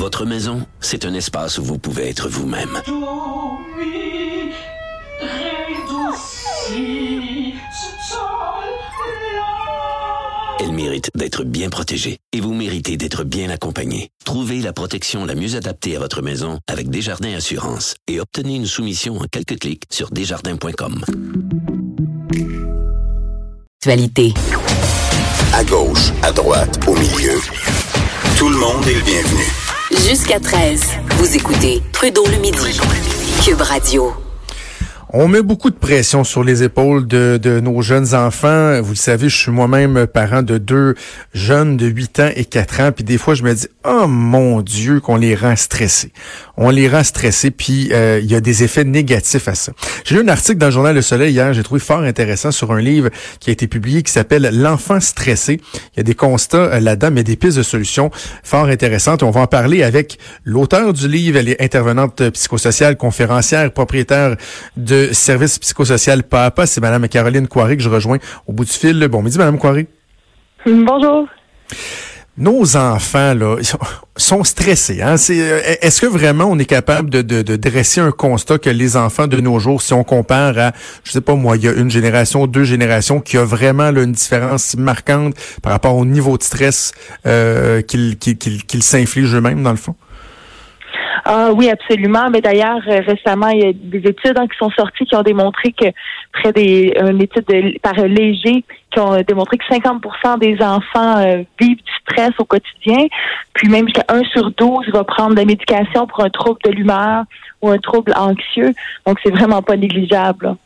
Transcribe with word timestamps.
Votre 0.00 0.24
maison, 0.24 0.66
c'est 0.80 1.04
un 1.04 1.12
espace 1.12 1.58
où 1.58 1.62
vous 1.62 1.76
pouvez 1.76 2.08
être 2.08 2.26
vous-même. 2.26 2.80
Elle 10.58 10.72
mérite 10.72 11.10
d'être 11.14 11.44
bien 11.44 11.68
protégée 11.68 12.16
et 12.32 12.40
vous 12.40 12.54
méritez 12.54 12.96
d'être 12.96 13.24
bien 13.24 13.50
accompagné. 13.50 14.08
Trouvez 14.24 14.62
la 14.62 14.72
protection 14.72 15.26
la 15.26 15.34
mieux 15.34 15.54
adaptée 15.54 15.96
à 15.96 15.98
votre 15.98 16.22
maison 16.22 16.58
avec 16.66 16.88
Desjardins 16.88 17.34
Assurance 17.34 17.94
et 18.08 18.20
obtenez 18.20 18.56
une 18.56 18.66
soumission 18.66 19.18
en 19.18 19.26
quelques 19.30 19.58
clics 19.58 19.84
sur 19.90 20.08
desjardins.com. 20.10 21.04
Actualité. 23.82 24.32
À 25.52 25.62
gauche, 25.62 26.10
à 26.22 26.32
droite, 26.32 26.80
au 26.86 26.94
milieu. 26.94 27.38
Tout 28.38 28.48
le 28.48 28.56
monde 28.56 28.86
est 28.86 28.94
le 28.94 29.02
bienvenu. 29.02 29.69
Jusqu'à 29.90 30.38
13, 30.38 30.82
vous 31.18 31.36
écoutez 31.36 31.82
Trudeau 31.92 32.24
le 32.26 32.36
midi. 32.38 32.80
Cube 33.44 33.60
Radio. 33.60 34.12
On 35.12 35.26
met 35.26 35.42
beaucoup 35.42 35.70
de 35.70 35.74
pression 35.74 36.22
sur 36.22 36.44
les 36.44 36.62
épaules 36.62 37.04
de, 37.04 37.36
de, 37.42 37.58
nos 37.58 37.82
jeunes 37.82 38.14
enfants. 38.14 38.80
Vous 38.80 38.92
le 38.92 38.96
savez, 38.96 39.28
je 39.28 39.36
suis 39.36 39.50
moi-même 39.50 40.06
parent 40.06 40.42
de 40.42 40.56
deux 40.56 40.94
jeunes 41.34 41.76
de 41.76 41.86
8 41.86 42.20
ans 42.20 42.30
et 42.36 42.44
4 42.44 42.80
ans. 42.80 42.92
Puis 42.92 43.02
des 43.02 43.18
fois, 43.18 43.34
je 43.34 43.42
me 43.42 43.52
dis, 43.52 43.66
oh 43.84 44.06
mon 44.06 44.62
Dieu, 44.62 45.00
qu'on 45.00 45.16
les 45.16 45.34
rend 45.34 45.56
stressés. 45.56 46.12
On 46.56 46.70
les 46.70 46.88
rend 46.88 47.02
stressés, 47.02 47.50
puis 47.50 47.88
euh, 47.92 48.20
il 48.22 48.30
y 48.30 48.36
a 48.36 48.40
des 48.40 48.62
effets 48.62 48.84
négatifs 48.84 49.48
à 49.48 49.56
ça. 49.56 49.72
J'ai 50.04 50.14
lu 50.14 50.22
un 50.22 50.28
article 50.28 50.58
dans 50.58 50.66
le 50.66 50.72
journal 50.72 50.94
Le 50.94 51.02
Soleil 51.02 51.32
hier, 51.32 51.52
j'ai 51.54 51.64
trouvé 51.64 51.80
fort 51.80 52.02
intéressant 52.02 52.52
sur 52.52 52.70
un 52.70 52.80
livre 52.80 53.10
qui 53.40 53.50
a 53.50 53.52
été 53.52 53.66
publié 53.66 54.04
qui 54.04 54.12
s'appelle 54.12 54.48
L'enfant 54.52 55.00
stressé. 55.00 55.60
Il 55.94 55.96
y 55.96 56.00
a 56.00 56.02
des 56.04 56.14
constats 56.14 56.56
euh, 56.56 56.80
là-dedans, 56.80 57.10
mais 57.10 57.24
des 57.24 57.34
pistes 57.34 57.56
de 57.56 57.64
solutions 57.64 58.12
fort 58.44 58.66
intéressantes. 58.66 59.24
On 59.24 59.30
va 59.30 59.40
en 59.40 59.46
parler 59.48 59.82
avec 59.82 60.18
l'auteur 60.44 60.92
du 60.92 61.08
livre. 61.08 61.38
Elle 61.38 61.48
est 61.48 61.60
intervenante 61.60 62.30
psychosociale, 62.30 62.96
conférencière, 62.96 63.72
propriétaire 63.72 64.36
de 64.76 64.99
service 65.12 65.58
psychosocial 65.58 66.22
Papa. 66.22 66.66
C'est 66.66 66.80
Mme 66.80 67.08
Caroline 67.08 67.48
Coiré 67.48 67.76
que 67.76 67.82
je 67.82 67.88
rejoins 67.88 68.18
au 68.46 68.52
bout 68.52 68.64
du 68.64 68.72
fil. 68.72 69.06
Bon 69.08 69.22
midi, 69.22 69.38
Mme 69.38 69.58
Coiré. 69.58 69.86
Bonjour. 70.66 71.26
Nos 72.40 72.76
enfants 72.76 73.34
là 73.34 73.56
sont 74.16 74.44
stressés. 74.44 75.02
Hein? 75.02 75.16
Euh, 75.28 75.60
est-ce 75.82 76.00
que 76.00 76.06
vraiment 76.06 76.44
on 76.44 76.58
est 76.58 76.64
capable 76.64 77.10
de, 77.10 77.20
de, 77.22 77.56
dresser 77.56 78.00
un 78.00 78.12
constat 78.12 78.58
que 78.58 78.70
les 78.70 78.96
enfants 78.96 79.26
de 79.26 79.38
nos 79.40 79.58
jours, 79.58 79.82
si 79.82 79.92
on 79.92 80.04
compare 80.04 80.58
à, 80.58 80.72
je 81.04 81.12
sais 81.12 81.20
pas 81.20 81.34
moi, 81.34 81.56
il 81.56 81.64
y 81.64 81.68
a 81.68 81.72
une 81.72 81.90
génération, 81.90 82.46
deux 82.46 82.64
générations, 82.64 83.20
qui 83.20 83.36
a 83.36 83.44
vraiment 83.44 83.90
là, 83.90 84.02
une 84.02 84.12
différence 84.12 84.74
marquante 84.76 85.34
par 85.62 85.72
rapport 85.72 85.96
au 85.96 86.06
niveau 86.06 86.38
de 86.38 86.42
stress 86.42 86.92
euh, 87.26 87.82
qu'ils 87.82 88.16
qu'ils 88.16 88.82
s'infligent 88.82 89.34
eux-mêmes 89.34 89.62
dans 89.62 89.72
le 89.72 89.76
fond? 89.76 89.94
Ah 91.24 91.50
oui, 91.52 91.68
absolument. 91.68 92.30
Mais 92.30 92.40
d'ailleurs, 92.40 92.80
euh, 92.88 93.00
récemment, 93.06 93.48
il 93.48 93.60
y 93.60 93.66
a 93.66 93.72
des 93.72 94.08
études 94.08 94.36
hein, 94.36 94.46
qui 94.46 94.56
sont 94.58 94.70
sorties 94.70 95.04
qui 95.04 95.14
ont 95.14 95.22
démontré 95.22 95.72
que 95.72 95.86
près 96.32 96.52
des 96.52 96.92
une 97.00 97.22
étude 97.22 97.44
de, 97.46 97.78
par 97.78 97.94
Léger 97.94 98.64
qui 98.92 98.98
ont 98.98 99.20
démontré 99.22 99.58
que 99.58 99.64
50% 99.64 100.38
des 100.38 100.60
enfants 100.62 101.18
euh, 101.18 101.42
vivent 101.60 101.76
du 101.76 101.92
stress 102.02 102.30
au 102.38 102.44
quotidien, 102.44 103.06
puis 103.52 103.68
même 103.68 103.86
jusqu'à 103.86 104.04
1 104.08 104.22
sur 104.24 104.50
12 104.50 104.88
va 104.92 105.04
prendre 105.04 105.34
des 105.34 105.44
médications 105.44 106.06
pour 106.06 106.24
un 106.24 106.30
trouble 106.30 106.58
de 106.64 106.70
l'humeur 106.70 107.24
ou 107.62 107.70
un 107.70 107.78
trouble 107.78 108.12
anxieux. 108.16 108.72
Donc, 109.06 109.18
c'est 109.22 109.30
vraiment 109.30 109.62
pas 109.62 109.76
négligeable. 109.76 110.56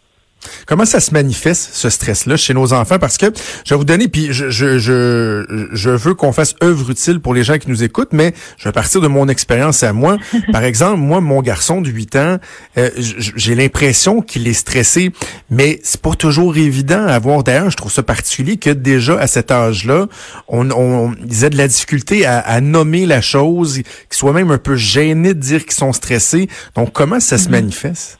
Comment 0.66 0.84
ça 0.84 1.00
se 1.00 1.12
manifeste, 1.12 1.70
ce 1.72 1.90
stress-là, 1.90 2.36
chez 2.36 2.54
nos 2.54 2.72
enfants? 2.72 2.98
Parce 2.98 3.18
que 3.18 3.26
je 3.64 3.74
vais 3.74 3.78
vous 3.78 3.84
donner, 3.84 4.08
puis 4.08 4.32
je, 4.32 4.50
je, 4.50 4.78
je, 4.78 5.68
je 5.72 5.90
veux 5.90 6.14
qu'on 6.14 6.32
fasse 6.32 6.54
œuvre 6.62 6.90
utile 6.90 7.20
pour 7.20 7.34
les 7.34 7.44
gens 7.44 7.58
qui 7.58 7.68
nous 7.68 7.82
écoutent, 7.82 8.12
mais 8.12 8.34
je 8.58 8.68
vais 8.68 8.72
partir 8.72 9.00
de 9.00 9.08
mon 9.08 9.28
expérience 9.28 9.82
à 9.82 9.92
moi. 9.92 10.16
Par 10.52 10.64
exemple, 10.64 10.98
moi, 10.98 11.20
mon 11.20 11.42
garçon 11.42 11.80
de 11.80 11.90
8 11.90 12.16
ans, 12.16 12.38
euh, 12.78 12.90
j'ai 12.96 13.54
l'impression 13.54 14.20
qu'il 14.20 14.46
est 14.48 14.54
stressé, 14.54 15.12
mais 15.50 15.80
c'est 15.82 16.00
pas 16.00 16.14
toujours 16.14 16.56
évident 16.56 17.06
à 17.06 17.18
voir. 17.18 17.44
D'ailleurs, 17.44 17.70
je 17.70 17.76
trouve 17.76 17.92
ça 17.92 18.02
particulier 18.02 18.56
que 18.56 18.70
déjà 18.70 19.18
à 19.18 19.26
cet 19.26 19.50
âge-là, 19.50 20.06
on, 20.48 20.70
on 20.70 21.14
ils 21.28 21.44
aient 21.44 21.50
de 21.50 21.58
la 21.58 21.68
difficulté 21.68 22.26
à, 22.26 22.38
à 22.38 22.60
nommer 22.60 23.06
la 23.06 23.20
chose, 23.20 23.76
qu'ils 23.76 23.86
soient 24.10 24.32
même 24.32 24.50
un 24.50 24.58
peu 24.58 24.76
gênés 24.76 25.34
de 25.34 25.40
dire 25.40 25.64
qu'ils 25.64 25.72
sont 25.72 25.92
stressés. 25.92 26.48
Donc, 26.74 26.92
comment 26.92 27.20
ça 27.20 27.38
se 27.38 27.48
mm-hmm. 27.48 27.50
manifeste? 27.50 28.18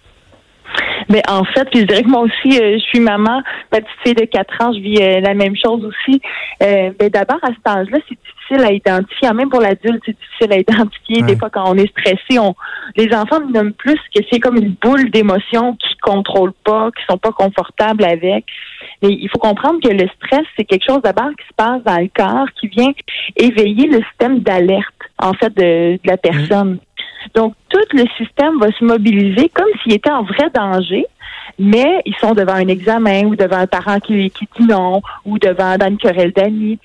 Mais 1.09 1.23
en 1.29 1.45
fait, 1.45 1.69
puis 1.71 1.81
je 1.81 1.87
dirais 1.87 2.03
que 2.03 2.09
moi 2.09 2.23
aussi, 2.23 2.61
euh, 2.61 2.79
je 2.79 2.85
suis 2.85 3.01
maman, 3.01 3.43
ma 3.73 3.81
petite 3.81 3.99
fille 4.05 4.15
de 4.15 4.25
4 4.25 4.63
ans, 4.63 4.73
je 4.73 4.81
vis 4.81 5.03
euh, 5.03 5.21
la 5.21 5.35
même 5.35 5.55
chose 5.57 5.85
aussi. 5.85 6.21
Euh, 6.63 6.91
mais 7.01 7.11
d'abord, 7.11 7.39
à 7.43 7.49
cet 7.49 7.67
âge-là, 7.67 7.99
c'est 8.09 8.19
difficile 8.19 8.67
à 8.67 8.73
identifier. 8.73 9.33
Même 9.33 9.51
pour 9.51 9.61
l'adulte, 9.61 10.03
c'est 10.07 10.17
difficile 10.17 10.53
à 10.53 10.59
identifier. 10.59 11.23
Des 11.23 11.37
fois, 11.37 11.51
quand 11.51 11.65
on 11.67 11.77
est 11.77 11.91
stressé, 11.91 12.39
on 12.39 12.55
les 12.97 13.13
enfants 13.15 13.41
nous 13.41 13.51
nomment 13.51 13.73
plus 13.73 13.99
que 14.15 14.23
c'est 14.31 14.39
comme 14.39 14.57
une 14.57 14.75
boule 14.83 15.11
d'émotions 15.11 15.75
qui 15.75 15.97
contrôlent 16.03 16.53
pas, 16.65 16.91
qui 16.97 17.03
sont 17.09 17.19
pas 17.19 17.33
confortables 17.33 18.05
avec. 18.05 18.45
Mais 19.03 19.11
il 19.11 19.29
faut 19.31 19.39
comprendre 19.39 19.81
que 19.83 19.89
le 19.89 20.07
stress, 20.17 20.47
c'est 20.57 20.65
quelque 20.65 20.85
chose 20.87 21.03
d'abord 21.03 21.31
qui 21.31 21.47
se 21.47 21.55
passe 21.57 21.83
dans 21.85 22.01
le 22.01 22.09
corps, 22.15 22.47
qui 22.61 22.69
vient 22.69 22.93
éveiller 23.37 23.87
le 23.87 24.03
système 24.11 24.41
d'alerte, 24.41 24.95
en 25.19 25.33
fait, 25.35 25.55
de, 25.57 25.99
la 26.05 26.17
personne. 26.17 26.79
Donc, 27.35 27.55
tout 27.69 27.79
le 27.93 28.05
système 28.17 28.59
va 28.59 28.71
se 28.73 28.85
mobiliser 28.85 29.49
comme 29.49 29.69
s'il 29.83 29.95
était 29.95 30.11
en 30.11 30.23
vrai 30.23 30.51
danger, 30.55 31.07
mais 31.59 32.01
ils 32.05 32.17
sont 32.17 32.33
devant 32.33 32.55
un 32.55 32.69
examen 32.69 33.25
ou 33.25 33.37
devant 33.37 33.59
un 33.59 33.67
parent 33.67 34.01
qui, 34.01 34.31
qui 34.31 34.49
dit 34.59 34.67
non 34.67 35.03
ou 35.25 35.39
devant 35.39 35.77
dans 35.77 35.89
une 35.89 35.99
querelle 35.99 36.33
d'amis. 36.33 36.79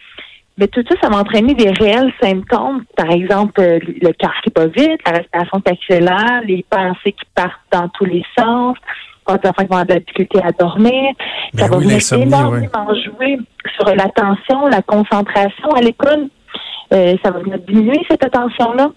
Mais 0.58 0.68
tout 0.68 0.84
ça, 0.90 0.96
ça 1.02 1.10
va 1.10 1.20
entraîner 1.20 1.54
des 1.54 1.72
réels 1.72 2.12
symptômes. 2.22 2.84
Par 2.98 3.10
exemple, 3.12 3.62
euh, 3.62 3.80
le 4.02 4.12
cœur 4.12 4.34
qui 4.44 4.52
va 4.54 4.68
vite, 4.68 5.00
la 5.06 5.14
respiration 5.14 5.62
qui 5.62 5.72
accélère, 5.72 6.42
les 6.46 6.66
pensées 6.70 7.14
qui 7.14 7.26
partent 7.34 7.62
dans 7.72 7.88
tous 7.88 8.04
les 8.04 8.26
sens, 8.38 8.76
les 9.30 9.50
enfants 9.50 9.64
qui 9.64 9.68
vont 9.68 9.78
avoir 9.78 9.86
de 9.86 9.94
la 9.94 10.00
difficulté 10.00 10.40
à 10.44 10.52
dormir. 10.52 11.14
ça 11.56 11.68
ben 11.68 11.72
va 11.72 11.78
venir 11.78 12.14
énormément 12.14 12.88
jouer 13.06 13.38
sur 13.76 13.96
l'attention, 13.96 14.68
la 14.68 14.82
concentration 14.82 15.72
à 15.76 15.82
l'école. 15.82 16.28
Euh, 16.92 17.16
ça 17.24 17.32
va 17.32 17.40
venir 17.40 17.60
diminuer 17.60 18.06
cette 18.10 18.26
attention-là. 18.26 18.92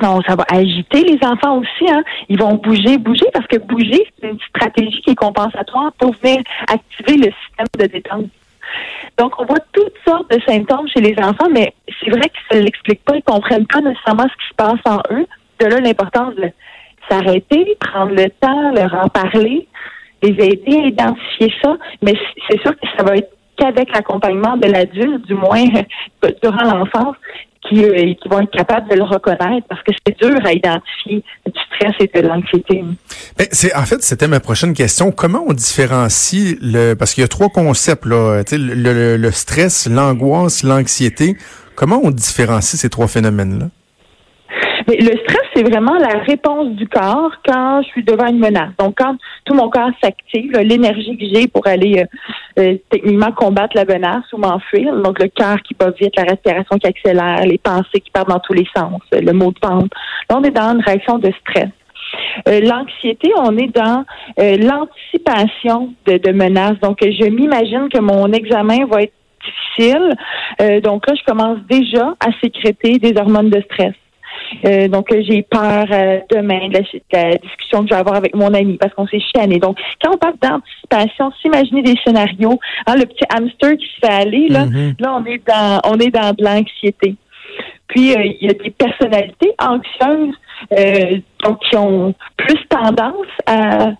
Ça 0.00 0.34
va 0.34 0.44
agiter 0.50 1.04
les 1.04 1.18
enfants 1.22 1.58
aussi. 1.58 1.90
Hein. 1.90 2.02
Ils 2.28 2.38
vont 2.38 2.54
bouger, 2.54 2.96
bouger, 2.96 3.26
parce 3.34 3.46
que 3.46 3.58
bouger, 3.58 4.06
c'est 4.18 4.28
une 4.28 4.38
stratégie 4.48 5.02
qui 5.02 5.10
est 5.10 5.14
compensatoire 5.14 5.92
pour 5.98 6.14
venir 6.22 6.42
activer 6.68 7.18
le 7.18 7.30
système 7.32 7.66
de 7.78 7.86
détente. 7.86 8.26
Donc, 9.18 9.38
on 9.38 9.44
voit 9.44 9.58
toutes 9.72 9.96
sortes 10.06 10.30
de 10.30 10.40
symptômes 10.46 10.88
chez 10.88 11.00
les 11.00 11.14
enfants, 11.22 11.48
mais 11.52 11.74
c'est 12.00 12.10
vrai 12.10 12.30
qu'ils 12.30 12.58
ne 12.58 12.64
l'expliquent 12.64 13.04
pas, 13.04 13.14
ils 13.14 13.24
ne 13.26 13.32
comprennent 13.32 13.66
pas 13.66 13.80
nécessairement 13.80 14.24
ce 14.24 14.42
qui 14.42 14.48
se 14.48 14.54
passe 14.56 14.80
en 14.86 15.00
eux. 15.14 15.26
De 15.58 15.66
là, 15.66 15.80
l'importance 15.80 16.34
de 16.36 16.50
s'arrêter, 17.08 17.76
prendre 17.80 18.12
le 18.12 18.30
temps, 18.30 18.70
leur 18.72 18.94
en 18.94 19.08
parler, 19.08 19.68
les 20.22 20.30
aider 20.30 20.78
à 20.78 20.86
identifier 20.86 21.52
ça. 21.62 21.76
Mais 22.00 22.14
c'est 22.48 22.60
sûr 22.62 22.72
que 22.72 22.86
ça 22.96 23.02
va 23.02 23.16
être 23.16 23.30
qu'avec 23.56 23.92
l'accompagnement 23.92 24.56
de 24.56 24.66
l'adulte, 24.68 25.26
du 25.26 25.34
moins 25.34 25.64
durant 26.42 26.62
l'enfance, 26.62 27.16
qui, 27.68 27.84
euh, 27.84 28.14
qui 28.14 28.28
vont 28.28 28.40
être 28.40 28.50
capables 28.50 28.88
de 28.88 28.96
le 28.96 29.04
reconnaître 29.04 29.66
parce 29.68 29.82
que 29.82 29.92
c'est 30.06 30.16
dur 30.18 30.38
à 30.44 30.52
identifier 30.52 31.22
du 31.46 31.60
stress 31.66 31.94
et 32.00 32.10
de 32.22 32.26
l'anxiété. 32.26 32.82
C'est 33.52 33.74
en 33.74 33.84
fait 33.84 34.02
c'était 34.02 34.28
ma 34.28 34.40
prochaine 34.40 34.74
question. 34.74 35.12
Comment 35.12 35.44
on 35.46 35.52
différencie 35.52 36.56
le 36.60 36.94
parce 36.94 37.14
qu'il 37.14 37.22
y 37.22 37.24
a 37.24 37.28
trois 37.28 37.48
concepts 37.50 38.06
là, 38.06 38.42
le, 38.50 38.56
le, 38.74 39.16
le 39.16 39.30
stress, 39.30 39.88
l'angoisse, 39.88 40.62
l'anxiété. 40.62 41.36
Comment 41.76 42.00
on 42.02 42.10
différencie 42.10 42.80
ces 42.80 42.90
trois 42.90 43.08
phénomènes 43.08 43.58
là? 43.58 43.66
Le 44.98 45.18
stress, 45.18 45.42
c'est 45.54 45.62
vraiment 45.62 45.94
la 45.94 46.18
réponse 46.20 46.70
du 46.70 46.88
corps 46.88 47.32
quand 47.44 47.82
je 47.82 47.88
suis 47.88 48.04
devant 48.04 48.26
une 48.26 48.38
menace. 48.38 48.70
Donc, 48.78 48.94
quand 48.98 49.16
tout 49.44 49.54
mon 49.54 49.68
corps 49.68 49.90
s'active, 50.02 50.52
l'énergie 50.58 51.16
que 51.16 51.24
j'ai 51.32 51.48
pour 51.48 51.66
aller 51.66 52.04
euh, 52.58 52.62
euh, 52.62 52.76
techniquement 52.90 53.32
combattre 53.32 53.76
la 53.76 53.84
menace 53.84 54.24
ou 54.32 54.38
m'enfuir, 54.38 54.94
donc 54.96 55.20
le 55.20 55.28
cœur 55.28 55.60
qui 55.62 55.74
bat 55.74 55.90
vite, 55.90 56.16
la 56.16 56.24
respiration 56.24 56.78
qui 56.78 56.86
accélère, 56.86 57.44
les 57.44 57.58
pensées 57.58 58.00
qui 58.00 58.10
partent 58.10 58.28
dans 58.28 58.40
tous 58.40 58.52
les 58.52 58.66
sens, 58.76 59.00
le 59.12 59.32
mot 59.32 59.52
de 59.52 59.58
pente. 59.58 59.90
Là, 60.28 60.36
on 60.38 60.42
est 60.42 60.50
dans 60.50 60.74
une 60.74 60.82
réaction 60.82 61.18
de 61.18 61.30
stress. 61.40 61.68
Euh, 62.48 62.60
l'anxiété, 62.60 63.30
on 63.36 63.56
est 63.56 63.74
dans 63.74 64.04
l'anticipation 64.36 65.94
de, 66.06 66.16
de 66.16 66.32
menaces. 66.32 66.78
Donc, 66.80 66.98
je 67.02 67.28
m'imagine 67.28 67.88
que 67.88 68.00
mon 68.00 68.32
examen 68.32 68.86
va 68.86 69.02
être 69.02 69.12
difficile. 69.44 70.80
donc 70.82 71.06
là, 71.06 71.14
je 71.14 71.24
commence 71.24 71.58
déjà 71.68 72.14
à 72.20 72.28
sécréter 72.42 72.98
des 72.98 73.16
hormones 73.16 73.50
de 73.50 73.60
stress. 73.62 73.94
Euh, 74.64 74.88
donc, 74.88 75.12
euh, 75.12 75.22
j'ai 75.26 75.42
peur 75.42 75.86
euh, 75.90 76.20
demain 76.30 76.68
de 76.68 76.82
la, 77.12 77.36
discussion 77.36 77.82
que 77.82 77.88
je 77.88 77.94
vais 77.94 78.00
avoir 78.00 78.16
avec 78.16 78.34
mon 78.34 78.52
ami 78.54 78.76
parce 78.76 78.94
qu'on 78.94 79.06
s'est 79.06 79.20
chiané. 79.20 79.58
Donc, 79.58 79.78
quand 80.02 80.14
on 80.14 80.18
parle 80.18 80.34
d'anticipation, 80.40 81.32
s'imaginer 81.40 81.82
des 81.82 81.94
scénarios, 82.04 82.58
hein, 82.86 82.94
le 82.96 83.06
petit 83.06 83.24
hamster 83.30 83.76
qui 83.76 83.86
se 83.86 84.06
fait 84.06 84.12
aller, 84.12 84.48
là, 84.48 84.66
mm-hmm. 84.66 85.00
là, 85.00 85.14
on 85.14 85.24
est 85.24 85.46
dans, 85.46 85.80
on 85.84 85.98
est 85.98 86.10
dans 86.10 86.34
de 86.34 86.44
l'anxiété. 86.44 87.14
Puis, 87.88 88.12
il 88.12 88.46
y 88.46 88.48
a 88.48 88.54
des 88.54 88.70
personnalités 88.70 89.52
anxieuses, 89.58 90.34
donc 91.42 91.58
qui 91.68 91.76
ont 91.76 92.14
plus 92.36 92.64
tendance 92.68 93.26
à, 93.46 93.90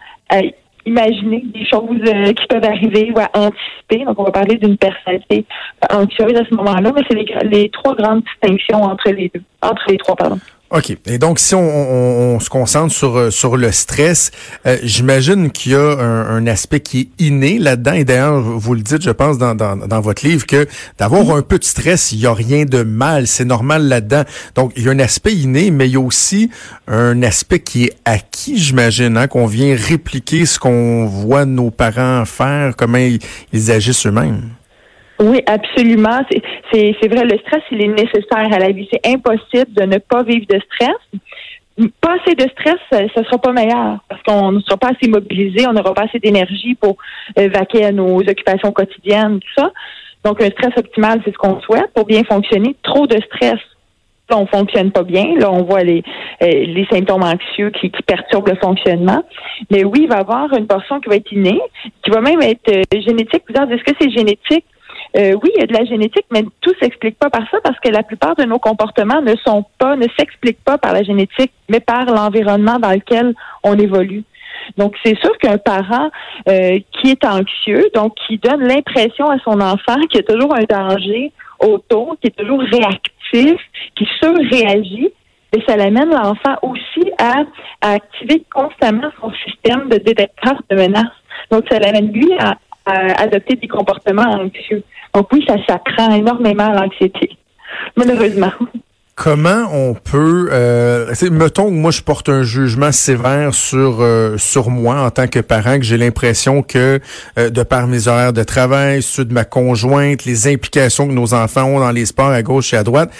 imaginer 0.87 1.43
des 1.47 1.67
choses 1.67 2.00
euh, 2.06 2.32
qui 2.32 2.47
peuvent 2.47 2.65
arriver 2.65 3.12
ou 3.15 3.19
à 3.19 3.29
anticiper. 3.35 4.05
Donc, 4.05 4.19
on 4.19 4.25
va 4.25 4.32
parler 4.32 4.56
d'une 4.56 4.77
personnalité 4.77 5.44
anxieuse 5.93 6.35
à 6.37 6.44
ce 6.44 6.55
moment-là, 6.55 6.93
mais 6.94 7.03
c'est 7.09 7.17
les, 7.17 7.27
les 7.49 7.69
trois 7.71 7.94
grandes 7.94 8.23
distinctions 8.23 8.82
entre 8.82 9.11
les 9.11 9.31
deux, 9.35 9.43
entre 9.62 9.85
les 9.88 9.99
trois, 9.99 10.17
pardon. 10.17 10.38
OK. 10.70 10.96
Et 11.06 11.19
donc, 11.19 11.40
si 11.40 11.56
on, 11.56 11.61
on, 11.61 12.37
on 12.37 12.40
se 12.40 12.49
concentre 12.49 12.94
sur, 12.94 13.19
euh, 13.19 13.31
sur 13.32 13.56
le 13.56 13.72
stress, 13.72 14.31
euh, 14.67 14.78
j'imagine 14.84 15.50
qu'il 15.50 15.72
y 15.72 15.75
a 15.75 15.81
un, 15.81 16.37
un, 16.37 16.46
aspect 16.46 16.78
qui 16.78 17.00
est 17.00 17.25
inné 17.25 17.58
là-dedans. 17.58 17.94
Et 17.94 18.05
d'ailleurs, 18.05 18.40
vous 18.40 18.75
le 18.75 18.82
dites, 18.82 19.02
je 19.02 19.11
pense, 19.11 19.37
dans, 19.37 19.56
dans, 19.56 19.76
dans 19.76 20.00
votre 20.00 20.25
livre, 20.25 20.46
que 20.46 20.69
d'avoir 20.96 21.25
mm-hmm. 21.25 21.38
un 21.38 21.43
peu 21.43 21.58
de 21.58 21.64
stress, 21.64 22.12
il 22.12 22.20
n'y 22.20 22.26
a 22.26 22.32
rien 22.32 22.67
de 22.67 22.84
mal. 22.84 23.26
C'est 23.26 23.44
normal 23.44 23.88
là-dedans. 23.88 24.22
Donc, 24.55 24.72
il 24.76 24.84
y 24.84 24.88
a 24.88 24.93
un 24.93 25.00
aspect 25.00 25.34
inné, 25.34 25.72
mais 25.72 25.88
il 25.88 25.94
y 25.94 25.96
a 25.96 26.00
aussi 26.00 26.50
un 26.87 27.20
aspect 27.25 27.58
qui 27.58 27.87
est 27.87 27.96
acquis, 28.05 28.56
j'imagine, 28.56 29.17
hein, 29.17 29.26
qu'on 29.26 29.46
vient 29.46 29.75
répliquer 29.75 30.46
ce 30.46 30.61
qu'on 30.61 31.05
voit 31.06 31.46
nos 31.46 31.72
parents 31.72 32.25
faire, 32.25 32.76
comment 32.76 32.99
ils, 32.99 33.19
ils 33.52 33.72
agissent 33.72 34.06
eux-mêmes. 34.06 34.50
Oui, 35.20 35.43
absolument. 35.46 36.20
C'est 36.72 37.08
vrai, 37.08 37.25
le 37.25 37.38
stress, 37.40 37.62
il 37.70 37.82
est 37.82 37.88
nécessaire 37.88 38.52
à 38.52 38.58
la 38.58 38.70
vie. 38.70 38.88
C'est 38.90 39.06
impossible 39.06 39.72
de 39.72 39.84
ne 39.84 39.99
pas 39.99 40.22
vivre 40.22 40.46
de 40.49 40.58
stress. 40.61 41.90
Pas 42.00 42.17
assez 42.20 42.34
de 42.34 42.49
stress, 42.50 42.78
ne 42.93 43.22
sera 43.25 43.38
pas 43.38 43.52
meilleur 43.52 44.00
parce 44.08 44.22
qu'on 44.22 44.52
ne 44.52 44.61
sera 44.61 44.76
pas 44.76 44.88
assez 44.88 45.08
mobilisé, 45.08 45.67
on 45.67 45.72
n'aura 45.72 45.94
pas 45.94 46.02
assez 46.02 46.19
d'énergie 46.19 46.75
pour 46.75 46.96
euh, 47.38 47.49
vaquer 47.49 47.87
à 47.87 47.93
nos 47.93 48.19
occupations 48.19 48.70
quotidiennes, 48.70 49.40
tout 49.40 49.62
ça. 49.62 49.70
Donc, 50.25 50.43
un 50.43 50.50
stress 50.50 50.76
optimal, 50.76 51.22
c'est 51.25 51.32
ce 51.32 51.38
qu'on 51.38 51.58
souhaite 51.61 51.90
pour 51.94 52.05
bien 52.05 52.22
fonctionner. 52.25 52.76
Trop 52.82 53.06
de 53.06 53.17
stress, 53.22 53.58
là, 54.28 54.37
on 54.37 54.46
fonctionne 54.46 54.90
pas 54.90 55.05
bien. 55.05 55.38
Là, 55.38 55.50
on 55.50 55.62
voit 55.62 55.82
les, 55.82 56.02
euh, 56.43 56.46
les 56.46 56.87
symptômes 56.90 57.22
anxieux 57.22 57.70
qui, 57.70 57.90
qui, 57.90 58.02
perturbent 58.02 58.49
le 58.49 58.56
fonctionnement. 58.56 59.22
Mais 59.70 59.84
oui, 59.84 60.00
il 60.02 60.08
va 60.08 60.17
y 60.17 60.20
avoir 60.20 60.52
une 60.52 60.67
portion 60.67 61.00
qui 61.00 61.08
va 61.08 61.17
être 61.17 61.32
innée, 61.32 61.61
qui 62.02 62.11
va 62.11 62.20
même 62.20 62.43
être 62.43 62.69
euh, 62.69 62.82
génétique. 63.00 63.44
Vous 63.49 63.55
dites, 63.55 63.72
est-ce 63.72 63.84
que 63.84 63.96
c'est 63.99 64.11
génétique? 64.11 64.64
Euh, 65.16 65.32
oui, 65.42 65.50
il 65.54 65.60
y 65.60 65.64
a 65.64 65.66
de 65.66 65.72
la 65.72 65.84
génétique, 65.84 66.26
mais 66.30 66.44
tout 66.60 66.72
s'explique 66.80 67.18
pas 67.18 67.30
par 67.30 67.42
ça 67.50 67.58
parce 67.64 67.78
que 67.80 67.88
la 67.88 68.02
plupart 68.02 68.36
de 68.36 68.44
nos 68.44 68.58
comportements 68.58 69.20
ne 69.20 69.34
sont 69.44 69.64
pas, 69.78 69.96
ne 69.96 70.06
s'expliquent 70.16 70.62
pas 70.64 70.78
par 70.78 70.92
la 70.92 71.02
génétique, 71.02 71.52
mais 71.68 71.80
par 71.80 72.04
l'environnement 72.04 72.78
dans 72.78 72.92
lequel 72.92 73.34
on 73.64 73.76
évolue. 73.76 74.24
Donc, 74.76 74.94
c'est 75.04 75.18
sûr 75.18 75.36
qu'un 75.38 75.58
parent 75.58 76.10
euh, 76.48 76.78
qui 76.92 77.10
est 77.10 77.24
anxieux, 77.24 77.90
donc 77.94 78.14
qui 78.26 78.38
donne 78.38 78.62
l'impression 78.62 79.26
à 79.28 79.38
son 79.40 79.60
enfant 79.60 79.96
qu'il 80.08 80.20
y 80.20 80.24
a 80.24 80.32
toujours 80.32 80.54
un 80.54 80.64
danger 80.64 81.32
autour, 81.58 82.16
qui 82.20 82.28
est 82.28 82.36
toujours 82.36 82.60
réactif, 82.60 83.58
qui 83.96 84.08
surréagit, 84.20 85.10
et 85.52 85.62
ça 85.66 85.76
l'amène 85.76 86.10
l'enfant 86.10 86.56
aussi 86.62 87.10
à, 87.18 87.42
à, 87.80 87.94
activer 87.94 88.44
constamment 88.54 89.10
son 89.20 89.32
système 89.44 89.88
de 89.88 89.96
détecteur 89.96 90.62
de 90.70 90.76
menaces. 90.76 91.06
Donc, 91.50 91.64
ça 91.68 91.80
l'amène 91.80 92.12
lui 92.12 92.32
à, 92.38 92.50
à 92.50 92.56
adopter 92.90 93.56
des 93.56 93.69
comportements 93.69 94.31
anxieux. 94.31 94.82
Donc 95.14 95.28
oui, 95.32 95.44
ça 95.46 95.56
s'apprend 95.66 96.12
énormément 96.14 96.70
l'anxiété, 96.70 97.31
malheureusement. 97.96 98.52
Comment 99.22 99.69
on 99.70 99.92
peut, 99.92 100.48
euh, 100.50 101.12
mettons 101.31 101.66
que 101.66 101.75
moi 101.75 101.90
je 101.90 102.00
porte 102.00 102.31
un 102.31 102.42
jugement 102.42 102.90
sévère 102.90 103.52
sur 103.52 103.98
euh, 104.00 104.38
sur 104.38 104.70
moi 104.70 105.02
en 105.02 105.10
tant 105.10 105.26
que 105.26 105.40
parent, 105.40 105.76
que 105.76 105.84
j'ai 105.84 105.98
l'impression 105.98 106.62
que 106.62 107.00
euh, 107.38 107.50
de 107.50 107.62
par 107.62 107.87
mes 107.87 108.08
horaires 108.08 108.32
de 108.32 108.42
travail, 108.44 109.02
ceux 109.02 109.26
de 109.26 109.34
ma 109.34 109.44
conjointe, 109.44 110.25
les 110.25 110.48
implications 110.48 111.06
que 111.06 111.12
nos 111.12 111.34
enfants 111.34 111.64
ont 111.64 111.81
dans 111.81 111.90
les 111.90 112.06
sports 112.06 112.31
à 112.31 112.43
gauche 112.43 112.72
et 112.72 112.78
à 112.78 112.82
droite, 112.82 113.10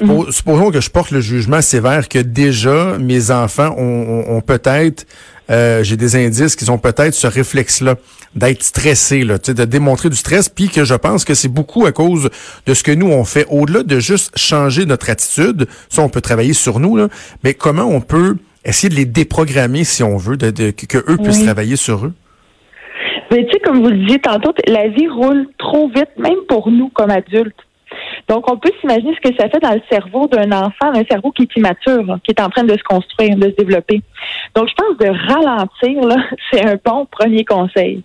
mm. 0.00 0.30
Supposons 0.30 0.70
que 0.70 0.80
je 0.80 0.90
porte 0.90 1.10
le 1.10 1.20
jugement 1.20 1.60
sévère 1.60 2.08
que 2.08 2.20
déjà 2.20 2.96
mes 3.00 3.32
enfants 3.32 3.74
ont, 3.76 4.36
ont 4.36 4.40
peut-être 4.42 5.06
euh, 5.50 5.82
j'ai 5.82 5.96
des 5.96 6.16
indices 6.16 6.56
qu'ils 6.56 6.70
ont 6.70 6.78
peut-être 6.78 7.14
ce 7.14 7.26
réflexe-là 7.26 7.96
d'être 8.34 8.62
stressés, 8.62 9.24
là, 9.24 9.38
de 9.38 9.64
démontrer 9.64 10.08
du 10.08 10.16
stress, 10.16 10.48
puis 10.48 10.68
que 10.68 10.84
je 10.84 10.94
pense 10.94 11.24
que 11.24 11.34
c'est 11.34 11.48
beaucoup 11.48 11.84
à 11.86 11.92
cause 11.92 12.30
de 12.66 12.74
ce 12.74 12.82
que 12.82 12.92
nous 12.92 13.08
on 13.08 13.24
fait. 13.24 13.46
Au-delà 13.50 13.82
de 13.82 13.98
juste 13.98 14.36
changer 14.38 14.86
notre 14.86 15.10
attitude, 15.10 15.66
ça 15.88 16.02
on 16.02 16.08
peut 16.08 16.20
travailler 16.20 16.54
sur 16.54 16.80
nous, 16.80 16.96
là, 16.96 17.08
mais 17.44 17.54
comment 17.54 17.84
on 17.84 18.00
peut 18.00 18.36
essayer 18.64 18.88
de 18.88 18.94
les 18.94 19.04
déprogrammer 19.04 19.84
si 19.84 20.02
on 20.02 20.16
veut, 20.16 20.36
de, 20.36 20.70
que 20.70 20.98
eux 20.98 21.18
puissent 21.22 21.44
travailler 21.44 21.76
sur 21.76 22.06
eux? 22.06 22.12
Mais 23.30 23.46
tu 23.46 23.52
sais, 23.52 23.60
comme 23.60 23.82
vous 23.82 23.88
le 23.88 23.98
disiez 23.98 24.18
tantôt, 24.18 24.52
la 24.66 24.88
vie 24.88 25.08
roule 25.08 25.46
trop 25.58 25.88
vite, 25.88 26.10
même 26.18 26.38
pour 26.48 26.70
nous 26.70 26.90
comme 26.90 27.10
adultes. 27.10 27.56
Donc, 28.32 28.50
on 28.50 28.56
peut 28.56 28.70
s'imaginer 28.80 29.14
ce 29.14 29.28
que 29.28 29.36
ça 29.36 29.50
fait 29.50 29.60
dans 29.60 29.74
le 29.74 29.82
cerveau 29.90 30.26
d'un 30.26 30.50
enfant, 30.52 30.90
un 30.94 31.04
cerveau 31.04 31.32
qui 31.32 31.42
est 31.42 31.54
immature, 31.54 32.18
qui 32.24 32.30
est 32.30 32.40
en 32.40 32.48
train 32.48 32.64
de 32.64 32.72
se 32.72 32.82
construire, 32.82 33.36
de 33.36 33.50
se 33.50 33.56
développer. 33.56 34.00
Donc, 34.54 34.70
je 34.70 34.74
pense 34.74 34.96
de 34.96 35.34
ralentir, 35.34 36.08
là, 36.08 36.16
c'est 36.50 36.64
un 36.64 36.76
bon 36.82 37.04
premier 37.04 37.44
conseil. 37.44 38.02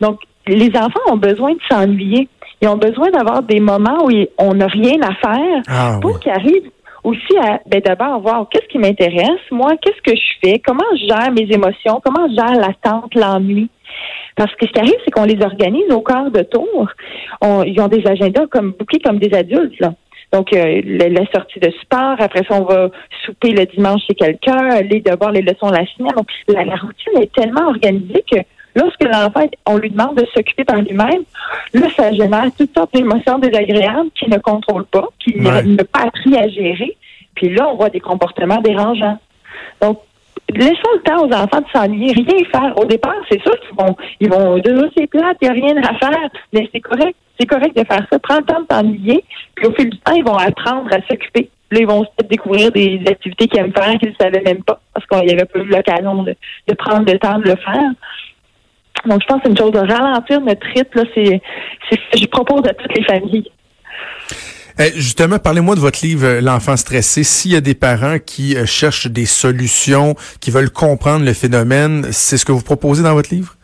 Donc, 0.00 0.20
les 0.46 0.70
enfants 0.76 1.00
ont 1.10 1.16
besoin 1.16 1.54
de 1.54 1.60
s'ennuyer. 1.68 2.28
Ils 2.62 2.68
ont 2.68 2.76
besoin 2.76 3.10
d'avoir 3.10 3.42
des 3.42 3.58
moments 3.58 4.04
où 4.04 4.10
on 4.38 4.54
n'a 4.54 4.68
rien 4.68 5.02
à 5.02 5.12
faire 5.14 5.62
ah, 5.66 5.98
pour 6.00 6.20
qu'ils 6.20 6.30
arrivent 6.30 6.70
aussi 7.02 7.36
à 7.42 7.58
ben, 7.66 7.80
d'abord 7.84 8.20
voir 8.20 8.46
qu'est-ce 8.48 8.68
qui 8.68 8.78
m'intéresse, 8.78 9.40
moi, 9.50 9.72
qu'est-ce 9.82 10.02
que 10.08 10.16
je 10.16 10.38
fais, 10.40 10.62
comment 10.64 10.84
je 10.92 11.08
gère 11.08 11.32
mes 11.32 11.52
émotions, 11.52 12.00
comment 12.04 12.28
je 12.28 12.36
gère 12.36 12.60
l'attente, 12.60 13.12
l'ennui? 13.16 13.68
Parce 14.36 14.54
que 14.56 14.66
ce 14.66 14.72
qui 14.72 14.80
arrive, 14.80 14.96
c'est 15.04 15.10
qu'on 15.10 15.24
les 15.24 15.40
organise 15.42 15.90
au 15.90 16.00
quart 16.00 16.30
de 16.30 16.42
tour. 16.42 16.88
ils 17.66 17.80
ont 17.80 17.88
des 17.88 18.06
agendas 18.06 18.46
comme 18.48 18.72
bouqués 18.72 18.98
comme 18.98 19.18
des 19.18 19.34
adultes. 19.34 19.78
Là. 19.80 19.94
Donc, 20.34 20.52
euh, 20.52 20.80
la, 20.84 21.24
sortie 21.32 21.60
de 21.60 21.70
sport, 21.82 22.16
après 22.18 22.42
ça, 22.48 22.60
on 22.60 22.64
va 22.64 22.88
souper 23.24 23.52
le 23.52 23.66
dimanche 23.66 24.00
chez 24.04 24.14
quelqu'un, 24.14 24.68
aller 24.68 25.00
devoir 25.00 25.30
les 25.30 25.42
leçons 25.42 25.68
la 25.68 25.86
semaine. 25.86 26.12
Donc, 26.16 26.28
la, 26.48 26.74
routine 26.74 27.22
est 27.22 27.32
tellement 27.32 27.68
organisée 27.68 28.24
que 28.28 28.40
lorsque 28.74 29.04
l'enfant, 29.04 29.46
on 29.64 29.76
lui 29.76 29.90
demande 29.90 30.16
de 30.16 30.26
s'occuper 30.34 30.64
par 30.64 30.78
lui-même, 30.82 31.22
là, 31.72 31.86
ça 31.96 32.10
génère 32.10 32.46
toutes 32.58 32.76
sortes 32.76 32.92
d'émotions 32.92 33.38
désagréables 33.38 34.10
qu'il 34.18 34.28
ne 34.28 34.38
contrôle 34.38 34.86
pas, 34.86 35.08
qu'il 35.20 35.40
n'a 35.40 35.84
pas 35.84 36.06
appris 36.06 36.36
à 36.36 36.48
gérer. 36.48 36.96
Puis 37.36 37.54
là, 37.54 37.68
on 37.68 37.76
voit 37.76 37.90
des 37.90 38.00
comportements 38.00 38.60
dérangeants. 38.60 39.20
Donc, 39.80 40.00
laissons 40.50 40.90
le 40.94 41.02
temps 41.02 41.24
aux 41.24 41.32
enfants 41.32 41.60
de 41.60 41.66
s'ennuyer, 41.72 42.12
rien 42.12 42.44
faire. 42.52 42.78
Au 42.78 42.84
départ, 42.84 43.16
c'est 43.30 43.40
sûr 43.42 43.54
qu'ils 43.60 43.76
vont, 43.76 43.96
ils 44.20 44.30
vont 44.30 44.58
dire, 44.58 44.90
c'est 44.96 45.06
plate, 45.06 45.36
il 45.42 45.50
n'y 45.50 45.50
a 45.50 45.66
rien 45.66 45.76
à 45.82 45.94
faire, 45.98 46.30
mais 46.52 46.68
c'est 46.72 46.80
correct. 46.80 47.16
C'est 47.38 47.46
correct 47.46 47.76
de 47.76 47.84
faire 47.84 48.06
ça. 48.10 48.18
Prends 48.20 48.36
le 48.36 48.44
temps 48.44 48.60
de 48.60 48.66
t'ennuyer, 48.66 49.24
puis 49.56 49.66
au 49.66 49.72
fil 49.72 49.90
du 49.90 49.98
temps, 49.98 50.14
ils 50.14 50.24
vont 50.24 50.36
apprendre 50.36 50.88
à 50.92 50.98
s'occuper. 51.08 51.50
Là, 51.72 51.80
ils 51.80 51.86
vont 51.86 52.02
peut-être 52.02 52.30
découvrir 52.30 52.70
des 52.70 53.00
activités 53.06 53.48
qu'ils 53.48 53.60
aiment 53.60 53.72
faire 53.72 53.98
qu'ils 53.98 54.10
ne 54.10 54.14
savaient 54.20 54.42
même 54.42 54.62
pas, 54.62 54.80
parce 54.92 55.04
qu'il 55.06 55.26
n'y 55.26 55.32
avait 55.32 55.44
pas 55.44 55.58
eu 55.58 55.64
l'occasion 55.64 56.22
de, 56.22 56.36
de 56.68 56.74
prendre 56.74 57.10
le 57.10 57.18
temps 57.18 57.38
de 57.38 57.48
le 57.48 57.56
faire. 57.56 57.90
Donc, 59.06 59.20
je 59.20 59.26
pense 59.26 59.38
que 59.38 59.42
c'est 59.44 59.50
une 59.50 59.58
chose 59.58 59.72
de 59.72 59.80
ralentir 59.80 60.40
notre 60.40 60.66
rythme. 60.68 61.00
Là, 61.00 61.04
c'est, 61.14 61.42
je 62.16 62.26
propose 62.26 62.62
à 62.68 62.74
toutes 62.74 62.96
les 62.96 63.04
familles. 63.04 63.50
Eh, 64.76 64.92
justement, 64.96 65.38
parlez-moi 65.38 65.76
de 65.76 65.80
votre 65.80 66.04
livre 66.04 66.26
euh, 66.26 66.40
L'enfant 66.40 66.76
stressé. 66.76 67.22
S'il 67.22 67.52
y 67.52 67.56
a 67.56 67.60
des 67.60 67.74
parents 67.74 68.18
qui 68.18 68.56
euh, 68.56 68.66
cherchent 68.66 69.06
des 69.06 69.24
solutions, 69.24 70.16
qui 70.40 70.50
veulent 70.50 70.70
comprendre 70.70 71.24
le 71.24 71.32
phénomène, 71.32 72.08
c'est 72.10 72.36
ce 72.36 72.44
que 72.44 72.50
vous 72.50 72.60
proposez 72.60 73.04
dans 73.04 73.14
votre 73.14 73.32
livre? 73.32 73.56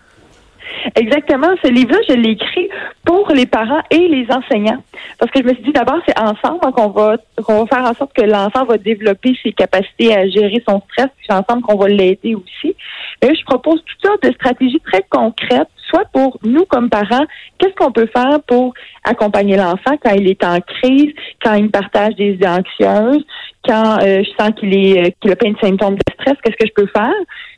Exactement. 0.95 1.49
Ce 1.63 1.69
livre-là, 1.69 1.99
je 2.09 2.15
l'ai 2.15 2.31
écrit 2.31 2.69
pour 3.05 3.31
les 3.33 3.47
parents 3.47 3.83
et 3.91 4.09
les 4.09 4.27
enseignants. 4.31 4.83
Parce 5.19 5.31
que 5.33 5.41
je 5.41 5.45
me 5.45 5.55
suis 5.55 5.63
dit 5.65 5.73
d'abord, 5.73 5.99
c'est 6.07 6.19
ensemble 6.19 6.61
qu'on 6.73 6.89
va 6.89 7.17
qu'on 7.45 7.65
va 7.65 7.67
faire 7.67 7.91
en 7.91 7.95
sorte 7.95 8.13
que 8.13 8.23
l'enfant 8.23 8.65
va 8.65 8.79
développer 8.79 9.37
ses 9.43 9.53
capacités 9.53 10.15
à 10.15 10.29
gérer 10.29 10.63
son 10.69 10.81
stress, 10.91 11.09
puis 11.17 11.27
c'est 11.29 11.35
ensemble 11.35 11.63
qu'on 11.63 11.77
va 11.77 11.89
l'aider 11.89 12.35
aussi. 12.35 12.75
Et 13.23 13.35
je 13.35 13.45
propose 13.45 13.83
toutes 13.85 14.07
sortes 14.07 14.23
de 14.23 14.33
stratégies 14.33 14.81
très 14.81 15.05
concrètes, 15.09 15.69
soit 15.89 16.05
pour 16.13 16.39
nous 16.43 16.65
comme 16.67 16.89
parents, 16.89 17.27
qu'est-ce 17.59 17.75
qu'on 17.75 17.93
peut 17.93 18.09
faire 18.15 18.41
pour 18.47 18.75
accompagner 19.05 19.57
l'enfant 19.57 19.97
quand 20.03 20.13
il 20.13 20.29
est 20.29 20.45
en 20.45 20.61
crise, 20.61 21.13
quand 21.43 21.55
il 21.55 21.71
partage 21.71 22.15
des 22.15 22.33
idées 22.33 22.47
anxieuses, 22.47 23.25
quand 23.65 23.99
euh, 24.03 24.23
je 24.23 24.31
sens 24.43 24.53
qu'il 24.59 24.75
est 24.75 25.07
euh, 25.07 25.11
qu'il 25.21 25.31
a 25.31 25.37
plein 25.37 25.53
de 25.53 25.59
symptômes 25.59 25.95
de 25.95 26.13
stress, 26.15 26.37
qu'est-ce 26.43 26.57
que 26.57 26.67
je 26.67 26.73
peux 26.75 26.87
faire? 26.87 27.13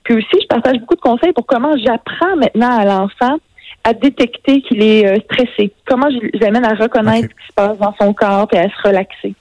Puis 0.04 0.14
aussi, 0.14 0.42
je 0.42 0.46
partage 0.46 0.78
beaucoup 0.80 0.96
de 0.96 1.00
conseils 1.00 1.32
pour 1.32 1.46
comment 1.46 1.74
j'apprends 1.76 2.36
maintenant 2.36 2.78
à 2.78 2.84
l'enfant 2.84 3.38
à 3.84 3.94
détecter 3.94 4.62
qu'il 4.62 4.82
est 4.82 5.06
euh, 5.06 5.16
stressé. 5.24 5.72
Comment 5.86 6.08
je 6.10 6.38
l'amène 6.38 6.64
à 6.64 6.74
reconnaître 6.74 7.28
ce 7.28 7.42
qui 7.42 7.48
se 7.48 7.52
passe 7.54 7.78
dans 7.78 7.94
son 8.00 8.12
corps 8.12 8.48
et 8.52 8.58
à 8.58 8.68
se 8.68 8.88
relaxer. 8.88 9.34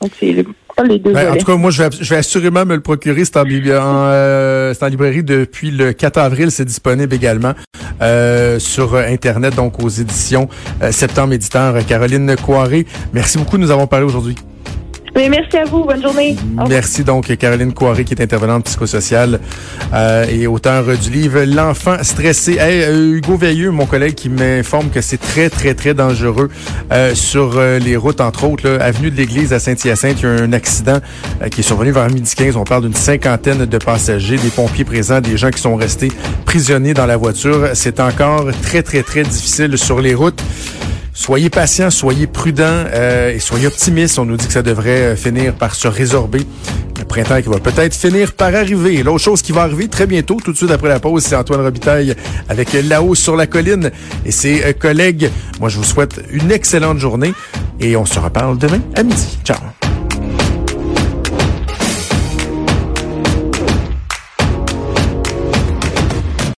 Donc, 0.00 0.12
c'est 0.18 0.32
les 0.84 0.98
deux 0.98 1.12
ben, 1.12 1.32
En 1.32 1.36
tout 1.36 1.44
cas, 1.44 1.56
moi, 1.56 1.70
je 1.70 1.82
vais, 1.82 1.88
je 2.00 2.10
vais, 2.10 2.16
assurément 2.16 2.64
me 2.64 2.74
le 2.74 2.80
procurer. 2.80 3.24
C'est 3.24 3.36
en, 3.36 3.44
euh, 3.46 4.74
en, 4.80 4.86
librairie 4.86 5.22
depuis 5.22 5.70
le 5.70 5.92
4 5.92 6.18
avril. 6.18 6.50
C'est 6.50 6.64
disponible 6.64 7.14
également 7.14 7.52
euh, 8.00 8.58
sur 8.58 8.96
Internet, 8.96 9.54
donc 9.54 9.82
aux 9.82 9.88
éditions 9.88 10.48
Septembre 10.90 11.34
Éditeur. 11.34 11.84
Caroline 11.86 12.34
Coiré, 12.36 12.86
merci 13.12 13.38
beaucoup. 13.38 13.58
Nous 13.58 13.70
avons 13.70 13.86
parlé 13.86 14.06
aujourd'hui. 14.06 14.34
Merci 15.14 15.56
à 15.56 15.64
vous. 15.64 15.84
Bonne 15.84 16.02
journée. 16.02 16.36
Merci 16.68 17.04
donc 17.04 17.34
Caroline 17.36 17.72
Coiré 17.72 18.04
qui 18.04 18.14
est 18.14 18.22
intervenante 18.22 18.64
psychosociale 18.64 19.40
euh, 19.92 20.24
et 20.28 20.46
auteur 20.46 20.84
du 20.96 21.10
livre 21.10 21.42
L'enfant 21.44 21.96
stressé. 22.02 22.56
Hey, 22.58 22.82
euh, 22.82 23.16
Hugo 23.16 23.36
Veilleux, 23.36 23.70
mon 23.70 23.86
collègue, 23.86 24.14
qui 24.14 24.28
m'informe 24.28 24.90
que 24.90 25.00
c'est 25.00 25.18
très 25.18 25.50
très 25.50 25.74
très 25.74 25.94
dangereux 25.94 26.50
euh, 26.92 27.14
sur 27.14 27.56
euh, 27.56 27.78
les 27.78 27.96
routes 27.96 28.20
entre 28.20 28.44
autres. 28.44 28.68
Là, 28.68 28.82
avenue 28.84 29.10
de 29.10 29.16
l'Église 29.16 29.52
à 29.52 29.58
Saint-Hyacinthe, 29.58 30.20
il 30.20 30.24
y 30.24 30.26
a 30.26 30.30
un 30.30 30.52
accident 30.52 30.98
euh, 31.42 31.48
qui 31.48 31.60
est 31.60 31.64
survenu 31.64 31.90
vers 31.90 32.08
midi 32.08 32.34
15. 32.34 32.56
On 32.56 32.64
parle 32.64 32.82
d'une 32.82 32.94
cinquantaine 32.94 33.66
de 33.66 33.78
passagers, 33.78 34.36
des 34.36 34.50
pompiers 34.50 34.84
présents, 34.84 35.20
des 35.20 35.36
gens 35.36 35.50
qui 35.50 35.60
sont 35.60 35.76
restés 35.76 36.10
prisonniers 36.46 36.94
dans 36.94 37.06
la 37.06 37.16
voiture. 37.16 37.70
C'est 37.74 38.00
encore 38.00 38.46
très 38.62 38.82
très 38.82 39.02
très 39.02 39.22
difficile 39.22 39.76
sur 39.76 40.00
les 40.00 40.14
routes. 40.14 40.42
Soyez 41.14 41.50
patients, 41.50 41.90
soyez 41.90 42.26
prudents 42.26 42.64
euh, 42.64 43.34
et 43.34 43.38
soyez 43.38 43.66
optimistes. 43.66 44.18
On 44.18 44.24
nous 44.24 44.36
dit 44.36 44.46
que 44.46 44.52
ça 44.52 44.62
devrait 44.62 45.02
euh, 45.02 45.16
finir 45.16 45.54
par 45.54 45.74
se 45.74 45.86
résorber. 45.86 46.40
Le 46.98 47.04
printemps 47.04 47.42
qui 47.42 47.48
va 47.48 47.58
peut-être 47.58 47.94
finir 47.94 48.32
par 48.32 48.54
arriver. 48.54 49.02
L'autre 49.02 49.22
chose 49.22 49.42
qui 49.42 49.52
va 49.52 49.62
arriver 49.62 49.88
très 49.88 50.06
bientôt, 50.06 50.38
tout 50.42 50.52
de 50.52 50.56
suite 50.56 50.70
après 50.70 50.88
la 50.88 51.00
pause, 51.00 51.22
c'est 51.24 51.36
Antoine 51.36 51.60
Robitaille 51.60 52.14
avec 52.48 52.72
La 52.72 53.02
hausse 53.02 53.20
sur 53.20 53.36
la 53.36 53.46
colline 53.46 53.90
et 54.24 54.30
ses 54.30 54.64
euh, 54.64 54.72
collègues. 54.72 55.30
Moi, 55.60 55.68
je 55.68 55.76
vous 55.76 55.84
souhaite 55.84 56.20
une 56.30 56.50
excellente 56.50 56.98
journée 56.98 57.34
et 57.78 57.96
on 57.96 58.06
se 58.06 58.18
reparle 58.18 58.56
demain 58.56 58.80
à 58.96 59.02
midi. 59.02 59.38
Ciao. 59.44 59.58